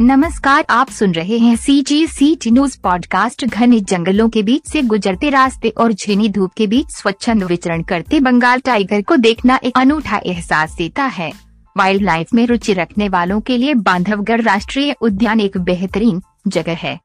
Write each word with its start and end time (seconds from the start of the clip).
नमस्कार, 0.00 0.64
आप 0.70 0.90
सुन 0.90 1.12
रहे 1.12 1.38
हैं 1.38 1.56
C 1.56 1.80
G 1.82 2.06
C 2.06 2.34
T 2.34 2.50
news 2.50 2.78
podcast 2.82 3.44
घने 3.44 3.80
जंगलों 3.80 4.28
के 4.28 4.42
बीच 4.42 4.66
से 4.66 4.82
गुजरते 4.82 5.30
रास्ते 5.30 5.68
और 5.68 5.92
झीनी 5.92 6.28
धूप 6.28 6.52
के 6.56 6.66
बीच 6.66 6.90
स्वच्छंद 6.90 7.44
विचरण 7.44 7.82
करते 7.82 8.20
बंगाल 8.20 8.60
टाइगर 8.60 9.02
को 9.02 9.16
देखना 9.16 9.58
एक 9.64 9.78
अनूठा 9.78 10.20
एहसास 10.26 10.74
देता 10.78 11.04
है। 11.04 11.30
वाइल्ड 11.76 12.02
लाइफ 12.02 12.34
में 12.34 12.46
रुचि 12.46 12.72
रखने 12.72 13.08
वालों 13.08 13.40
के 13.40 13.56
लिए 13.56 13.74
बांधवगढ़ 13.74 14.42
राष्ट्रीय 14.42 14.94
उद्यान 15.02 15.40
एक 15.40 15.58
बेहतरीन 15.58 16.22
जगह 16.48 16.76
है। 16.76 16.98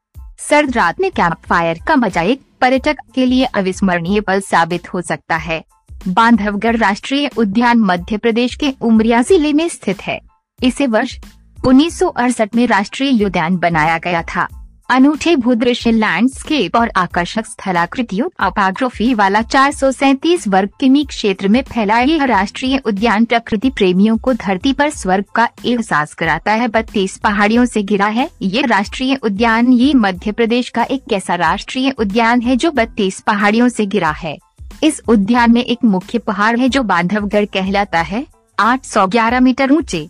सर्द 0.48 0.76
रात 0.76 1.00
में 1.00 1.10
कैंप 1.10 1.46
फायर 1.48 1.80
का 1.88 1.96
मज़ा 1.96 2.22
एक 2.22 2.40
पर्यटक 2.60 2.96
के 3.14 3.26
लिए 3.26 3.44
अविस्मरणीय 3.44 4.20
पल 4.20 4.40
साबित 4.40 4.92
हो 4.94 5.00
सकता 5.02 5.36
है। 5.36 5.64
बांधवगढ़ 6.08 6.76
राष्ट्रीय 6.76 7.30
उद्यान 7.38 7.78
मध्य 7.82 8.16
प्रदेश 8.16 8.54
के 8.54 8.74
उमरिया 8.80 9.22
ज़िले 9.22 9.52
में 9.52 9.68
स्थित 9.68 10.02
है। 10.02 10.20
इसे 10.58 10.86
वर्ष 10.86 11.18
उन्नीस 11.64 12.02
में 12.54 12.66
राष्ट्रीय 12.66 13.24
उद्यान 13.24 13.56
बनाया 13.56 13.98
गया 13.98 14.22
था। 14.22 14.48
अनूठे 14.90 15.36
भूदृश्य 15.36 15.90
लैंडस्केप 15.90 16.76
और 16.76 16.90
आकर्षक 16.96 17.46
स्थलाकृतियों 17.46 18.28
अपाग्रोफी 18.40 19.14
वाला 19.14 19.42
चार 19.42 19.72
वर्ग 20.48 20.68
किमी 20.80 21.04
क्षेत्र 21.04 21.48
में 21.48 21.62
फैला 21.62 21.98
यह 21.98 22.24
राष्ट्रीय 22.24 22.78
उद्यान 22.78 23.24
प्रकृति 23.24 23.70
प्रेमियों 23.70 24.16
को 24.16 24.32
धरती 24.32 24.72
पर 24.72 24.90
स्वर्ग 24.90 25.24
का 25.34 25.48
एहसास 25.66 26.14
कराता 26.14 26.52
है। 26.52 26.68
बत्तीस 26.68 27.16
पहाड़ियों 27.16 27.64
से 27.64 27.82
घिरा 27.82 28.06
है 28.06 28.30
ये 28.42 28.62
राष्ट्रीय 28.62 29.18
उद्यान। 29.22 29.72
ये 29.72 29.94
मध्य 29.94 30.32
प्रदेश 30.32 30.68
का 30.68 30.82
एक 30.82 31.12
ऐसा 31.12 31.34
राष्ट्रीय 31.34 31.90
उद्यान 31.90 32.40
है 32.40 32.56
जो 32.56 32.70
बत्तीस 32.70 33.20
पहाड़ियों 33.20 33.68
से 33.68 33.86
घिरा 33.86 34.10
है। 34.10 34.38
इस 34.84 35.02
उद्यान 35.08 35.52
में 35.52 35.64
एक 35.64 35.78
मुख्य 35.84 36.18
पहाड़ 36.18 36.58
है 36.58 36.68
जो 36.68 36.82
बांधवगढ़ 36.82 37.44
कहलाता 37.44 38.00
है। 38.00 38.26
811 38.58 39.40
मीटर 39.40 39.72
ऊँचे। 39.72 40.08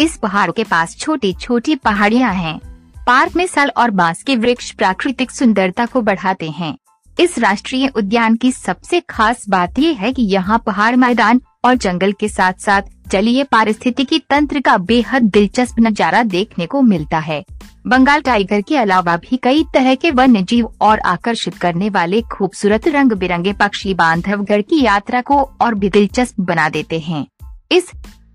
इस 0.00 0.16
पहाड़ 0.16 0.50
के 0.50 0.64
पास 0.64 0.94
छोटी 0.96 1.32
छोटी 1.32 1.74
पहाड़ियाँ 1.74 2.32
हैं। 2.34 2.58
पार्क 3.06 3.36
में 3.36 3.46
साल 3.46 3.70
और 3.76 3.90
बाँस 3.90 4.22
के 4.22 4.34
वृक्ष 4.36 4.70
प्राकृतिक 4.70 5.30
सुंदरता 5.30 5.86
को 5.86 6.00
बढ़ाते 6.00 6.50
हैं। 6.50 6.76
इस 7.20 7.38
राष्ट्रीय 7.38 7.88
उद्यान 7.88 8.36
की 8.36 8.50
सबसे 8.52 9.00
खास 9.00 9.44
बात 9.48 9.78
ये 9.78 9.92
है 9.92 10.12
कि 10.12 10.22
यहाँ 10.24 10.58
पहाड़ 10.66 10.94
मैदान 10.96 11.40
और 11.64 11.74
जंगल 11.74 12.12
के 12.12 12.28
साथ 12.28 12.60
साथ 12.60 12.82
जलीय 13.08 13.44
पारिस्थितिकी 13.44 14.18
तंत्र 14.30 14.60
का 14.60 14.76
बेहद 14.78 15.22
दिलचस्प 15.22 15.80
नज़ारा 15.80 16.22
देखने 16.24 16.66
को 16.66 16.82
मिलता 16.82 17.18
है। 17.18 17.44
बंगाल 17.86 18.20
टाइगर 18.20 18.60
के 18.60 18.76
अलावा 18.76 19.16
भी 19.16 19.36
कई 19.36 19.64
तरह 19.74 19.94
के 19.94 20.10
वन्य 20.10 20.42
जीव 20.42 20.70
और 20.80 21.00
आकर्षित 21.06 21.56
करने 21.56 21.88
वाले 21.88 22.20
खूबसूरत 22.32 22.88
रंग 22.88 23.12
बिरंगे 23.14 23.52
पक्षी 23.52 23.94
बांधवगढ़ 23.94 24.62
की 24.62 24.82
यात्रा 24.82 25.20
को 25.20 25.40
और 25.60 25.74
भी 25.74 25.90
दिलचस्प 25.90 26.40
बना 26.40 26.68
देते 26.68 26.98
हैं। 26.98 27.26
इस 27.72 27.90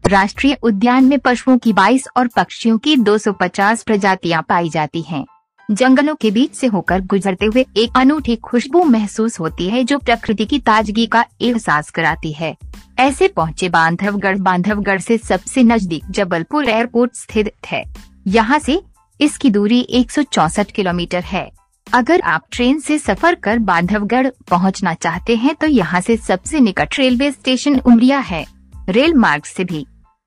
राष्ट्रीय 0.05 0.57
उद्यान 0.63 1.05
में 1.05 1.19
पशुओं 1.19 1.57
की 1.57 1.71
22 1.73 2.07
और 2.17 2.27
पक्षियों 2.27 2.77
की 2.77 2.95
250 2.97 3.83
प्रजातियाँ 3.83 4.41
पाई 4.41 4.69
जाती 4.69 5.01
हैं। 5.01 5.23
जंगलों 5.69 6.15
के 6.15 6.31
बीच 6.31 6.55
से 6.55 6.67
होकर 6.67 7.01
गुजरते 7.01 7.45
हुए 7.45 7.65
एक 7.77 7.97
अनूठी 7.97 8.35
खुशबू 8.35 8.83
महसूस 8.83 9.39
होती 9.39 9.69
है 9.69 9.83
जो 9.83 9.97
प्रकृति 9.97 10.45
की 10.45 10.59
ताजगी 10.59 11.05
का 11.05 11.23
एहसास 11.41 11.89
कराती 11.89 12.31
है। 12.31 12.55
ऐसे 12.99 13.27
पहुँचे 13.27 13.69
बांधवगढ़। 13.69 14.37
बांधवगढ़ 14.37 14.99
से 14.99 15.17
सबसे 15.17 15.63
नज़दीक 15.63 16.09
जबलपुर 16.09 16.69
एयरपोर्ट 16.69 17.15
स्थित 17.15 17.51
है। 17.65 17.83
यहाँ 18.27 18.59
से 18.59 18.81
इसकी 19.19 19.49
दूरी 19.49 19.79
एक 19.89 20.11
किलोमीटर 20.75 21.23
है। 21.23 21.49
अगर 21.87 22.21
आप 22.21 22.45
ट्रेन 22.51 22.79
से 22.79 22.97
सफ़र 22.99 23.35
कर 23.35 23.59
बांधवगढ़ 23.61 24.27
पहुँचना 24.49 24.93
चाहते 24.93 25.35
हैं 25.35 25.55
तो 25.55 25.67
यहाँ 25.67 26.01
से 26.01 26.17
सबसे 26.17 26.59
निकट 26.59 26.99
रेलवे 26.99 27.31
स्टेशन 27.31 27.79
उमरिया 27.79 28.19
है। 28.19 28.45
रेल 28.89 29.13
मार्ग 29.13 29.43
से 29.43 29.63
भी 29.63 29.85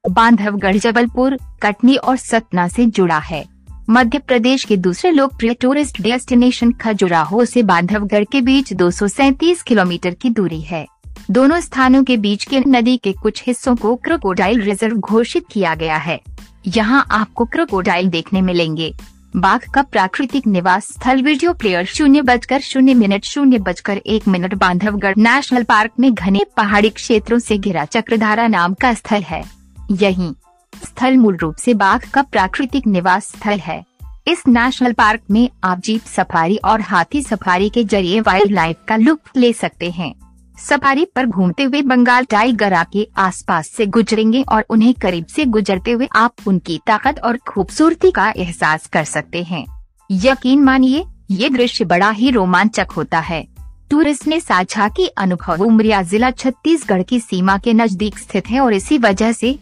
बांधवगढ़, 0.08 0.76
जबलपुर, 0.76 1.38
कटनी 1.62 1.96
और 1.96 2.16
सतना 2.16 2.68
से 2.68 2.86
जुड़ा 2.86 3.18
है। 3.18 3.44
मध्य 3.90 4.18
प्रदेश 4.18 4.64
के 4.64 4.76
दूसरे 4.76 5.10
लोकप्रिय 5.10 5.54
टूरिस्ट 5.54 6.00
डेस्टिनेशन 6.00 6.72
खजुराहो 6.72 7.44
से 7.44 7.62
बांधवगढ़ 7.62 8.24
के 8.24 8.40
बीच 8.40 8.72
दो 8.72 8.90
किलोमीटर 9.66 10.14
की 10.14 10.30
दूरी 10.30 10.60
है। 10.60 10.86
दोनों 11.30 11.60
स्थानों 11.60 12.04
के 12.04 12.16
बीच 12.16 12.44
के 12.44 12.60
नदी 12.60 12.96
के 12.96 13.12
कुछ 13.12 13.42
हिस्सों 13.46 13.76
को 13.76 13.96
क्रोकोडाइल 13.96 14.60
रिज़र्व 14.60 14.96
घोषित 14.96 15.44
किया 15.52 15.74
गया 15.74 15.96
है। 15.96 16.20
यहाँ 16.66 17.06
आपको 17.10 17.44
क्रोकोडाइल 17.44 18.08
देखने 18.08 18.40
मिलेंगे। 18.40 18.94
बाघ 19.36 19.60
का 19.74 19.82
प्राकृतिक 19.82 20.46
निवास 20.46 20.84
स्थल 20.84 21.22
वीडियो 21.22 21.52
प्लेयर 21.52 21.84
शून्य 21.84 22.22
बजकर 22.22 22.60
शून्य 22.60 22.94
मिनट 22.94 23.24
शून्य 23.24 23.58
बजकर 23.58 23.96
एक 23.96 24.28
मिनट 24.28 24.54
बांधवगढ़ 24.54 25.14
नेशनल 25.16 25.62
पार्क 25.62 25.90
में 26.00 26.14
घने 26.14 26.44
पहाड़ी 26.56 26.90
क्षेत्रों 26.90 27.38
से 27.38 27.58
घिरा 27.58 27.84
चक्रधारा 27.84 28.46
नाम 28.46 28.74
का 28.74 28.94
स्थल 28.94 29.22
है। 29.22 29.44
यही 29.90 30.34
स्थल 30.84 31.16
मूल 31.16 31.36
रूप 31.36 31.56
से 31.56 31.74
बाघ 31.74 32.00
का 32.10 32.22
प्राकृतिक 32.22 32.86
निवास 32.86 33.26
स्थल 33.26 33.58
है। 33.58 33.84
इस 34.28 34.42
नेशनल 34.48 34.92
पार्क 34.92 35.20
में 35.30 35.48
आप 35.64 35.80
जीप 35.80 36.04
सफारी 36.06 36.56
और 36.56 36.80
हाथी 36.80 37.22
सफारी 37.22 37.68
के 37.68 37.84
ज़रिए 37.84 38.20
वाइल्ड 38.20 38.52
लाइफ 38.52 38.76
का 38.88 38.96
लुत्फ 38.96 39.36
ले 39.36 39.52
सकते 39.52 39.90
हैं। 39.90 40.12
सफारी 40.58 41.04
पर 41.04 41.26
घूमते 41.26 41.62
हुए 41.62 41.82
बंगाल 41.82 42.24
टाइगर 42.24 42.72
आपके 42.72 43.08
आसपास 43.16 43.68
से 43.68 43.86
गुजरेंगे 43.86 44.42
और 44.42 44.64
उन्हें 44.70 44.94
करीब 44.94 45.26
से 45.26 45.44
गुजरते 45.44 45.90
हुए 45.90 46.08
आप 46.16 46.34
उनकी 46.46 46.80
ताकत 46.86 47.18
और 47.18 47.36
खूबसूरती 47.36 48.10
का 48.10 48.32
एहसास 48.36 48.86
कर 48.86 49.04
सकते 49.04 49.42
हैं। 49.42 49.64
यकीन 50.10 50.62
मानिए, 50.62 51.04
ये 51.30 51.48
दृश्य 51.48 51.84
बड़ा 51.84 52.10
ही 52.10 52.30
रोमांचक 52.30 52.90
होता 52.90 53.18
है। 53.18 53.46
टूरिस्ट 53.90 54.26
ने 54.26 54.40
साझा 54.40 54.88
की 54.88 55.06
अनुभव 55.06 55.62
उमरिया 55.62 56.02
जिला 56.02 56.30
छत्तीसगढ़ 56.30 57.02
की 57.02 57.20
सीमा 57.20 57.58
के 57.58 57.72
नज़दीक 57.72 58.18
स्थित 58.18 58.48
है 58.48 58.60
और 58.60 58.74
इसी 58.74 58.98
वजह 58.98 59.32
से 59.32 59.58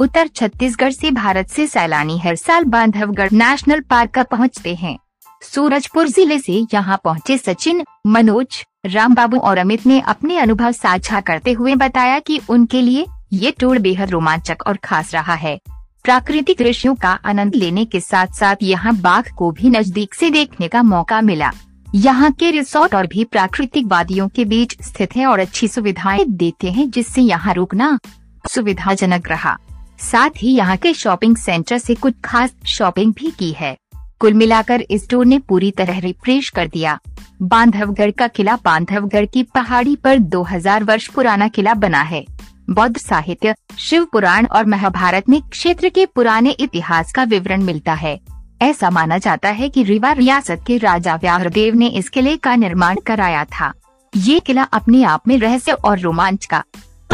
उत्तर 0.00 0.26
छत्तीसगढ़ 0.28 0.92
से 0.92 1.10
भारत 1.10 1.48
से 1.48 1.66
सैलानी 1.66 2.18
हर 2.18 2.36
साल 2.36 2.64
बांधवगढ़ 2.64 3.32
नेशनल 3.32 3.80
पार्क 3.80 4.18
पहुँचते 4.30 4.74
हैं। 4.74 4.96
सूरजपुर 5.42 6.08
ज़िले 6.08 6.38
से 6.38 6.52
यहाँ 6.74 7.00
पहुँचे 7.04 7.38
सचिन, 7.38 7.82
मनोज 8.06 8.64
राम 8.86 9.14
बाबू 9.14 9.38
और 9.38 9.58
अमित 9.58 9.86
ने 9.86 10.00
अपने 10.00 10.38
अनुभव 10.38 10.72
साझा 10.72 11.20
करते 11.20 11.52
हुए 11.52 11.74
बताया 11.74 12.18
कि 12.18 12.40
उनके 12.50 12.82
लिए 12.82 13.06
ये 13.32 13.50
टूर 13.60 13.78
बेहद 13.78 14.10
रोमांचक 14.10 14.66
और 14.66 14.76
खास 14.84 15.14
रहा 15.14 15.34
है। 15.34 15.58
प्राकृतिक 16.04 16.58
दृश्यों 16.58 16.94
का 16.94 17.18
आनंद 17.24 17.54
लेने 17.54 17.84
के 17.84 18.00
साथ 18.00 18.34
साथ 18.34 18.56
यहाँ 18.62 18.96
बाघ 18.96 19.24
को 19.28 19.50
भी 19.50 19.70
नज़दीक 19.70 20.14
से 20.14 20.30
देखने 20.30 20.68
का 20.68 20.82
मौका 20.84 21.20
मिला। 21.20 21.50
यहाँ 21.94 22.32
के 22.32 22.50
रिसोर्ट 22.50 22.94
और 22.94 23.06
भी 23.06 23.24
प्राकृतिक 23.24 23.86
वादियों 23.86 24.28
के 24.28 24.44
बीच 24.44 24.82
स्थित 24.82 25.16
है 25.16 25.26
और 25.26 25.40
अच्छी 25.40 25.68
सुविधाएँ 25.68 26.24
देते 26.26 26.70
हैं 26.70 26.90
जिससे 26.90 27.22
यहाँ 27.22 27.54
रुकना 27.54 27.98
सुविधाजनक 28.44 29.28
रहा। 29.28 29.58
साथ 29.98 30.30
ही 30.36 30.54
यहाँ 30.54 30.76
के 30.76 30.94
शॉपिंग 30.94 31.36
सेंटर 31.36 31.78
से 31.78 31.94
कुछ 31.94 32.14
खास 32.24 32.52
शॉपिंग 32.66 33.14
भी 33.14 33.30
की 33.30 33.52
है। 33.52 33.76
कुल 34.20 34.34
मिलाकर 34.34 34.80
इस 34.80 35.08
टूर 35.08 35.26
ने 35.26 35.38
पूरी 35.38 35.70
तरह 35.70 35.98
रिफ्रेश 35.98 36.48
कर 36.48 36.68
दिया। 36.68 36.98
बांधवगढ़ 37.42 38.10
का 38.10 38.28
किला 38.28 38.56
बांधवगढ़ 38.64 39.26
की 39.26 39.42
पहाड़ी 39.42 39.96
पर 39.96 40.18
2000 40.18 40.84
वर्ष 40.84 41.08
पुराना 41.08 41.48
किला 41.48 41.74
बना 41.74 42.02
है। 42.02 42.24
बौद्ध 42.70 42.96
साहित्य, 42.96 43.54
शिव 43.78 44.04
पुराण 44.04 44.46
और 44.46 44.66
महाभारत 44.66 45.28
में 45.28 45.42
क्षेत्र 45.42 45.88
के 45.88 46.06
पुराने 46.06 46.50
इतिहास 46.50 47.12
का 47.12 47.22
विवरण 47.22 47.62
मिलता 47.62 47.92
है। 47.92 48.20
ऐसा 48.62 48.90
माना 48.90 49.18
जाता 49.18 49.48
है 49.48 49.68
कि 49.68 49.82
रीवा 49.82 50.12
रियासत 50.12 50.64
के 50.66 50.78
राजा 50.78 51.16
व्याहदेव 51.16 51.74
ने 51.74 51.86
इस 51.86 52.08
किले 52.08 52.36
का 52.36 52.56
निर्माण 52.56 52.96
कराया 53.06 53.44
था। 53.44 53.72
ये 54.16 54.40
किला 54.40 54.62
अपने 54.62 55.02
आप 55.02 55.28
में 55.28 55.38
रहस्य 55.38 55.72
और 55.72 55.98
रोमांच 55.98 56.46
का 56.46 56.64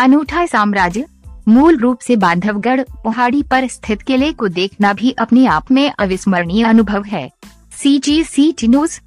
अनूठा 0.01 0.47
साम्राज्य 0.47 1.07
मूल 1.49 1.77
रूप 1.77 1.99
से 2.01 2.17
बांधवगढ़, 2.17 2.81
पहाड़ी 3.05 3.43
पर 3.43 3.67
स्थित 3.67 4.03
किले 4.03 4.33
को 4.33 4.49
देखना 4.49 4.93
भी 4.93 5.11
अपने 5.11 5.47
आप 5.47 5.71
में 5.71 5.93
अविस्मरणीय 5.99 6.65
अनुभव 6.65 7.05
है। 7.05 7.31
सी 7.83 7.99
जी 7.99 8.23
सी 8.25 8.53
टी 8.53 8.69
न्यूज़ 8.69 9.01